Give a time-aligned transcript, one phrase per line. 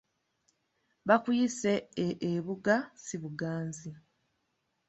[1.07, 1.73] Bakuyise
[2.05, 3.91] e ebuga si buganzi.